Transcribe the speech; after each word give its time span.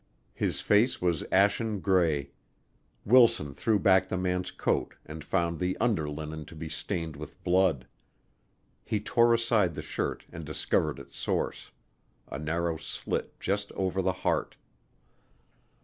His 0.33 0.61
face 0.61 0.99
was 0.99 1.21
ashen 1.31 1.79
gray. 1.79 2.31
Wilson 3.05 3.53
threw 3.53 3.77
back 3.77 4.07
the 4.07 4.17
man's 4.17 4.49
coat 4.49 4.95
and 5.05 5.23
found 5.23 5.59
the 5.59 5.77
under 5.79 6.09
linen 6.09 6.43
to 6.45 6.55
be 6.55 6.69
stained 6.69 7.15
with 7.15 7.43
blood. 7.43 7.85
He 8.83 8.99
tore 8.99 9.31
aside 9.31 9.75
the 9.75 9.83
shirt 9.83 10.25
and 10.31 10.43
discovered 10.43 10.97
its 10.97 11.17
source 11.19 11.69
a 12.27 12.39
narrow 12.39 12.77
slit 12.77 13.39
just 13.39 13.71
over 13.73 14.01
the 14.01 14.11
heart. 14.25 14.55